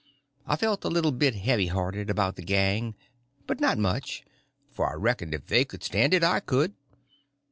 [0.47, 2.95] I felt a little bit heavy hearted about the gang,
[3.45, 4.23] but not much,
[4.71, 6.73] for I reckoned if they could stand it I could.